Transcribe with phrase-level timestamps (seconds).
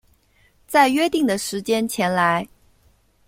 [0.65, 2.47] 在约定的时间前来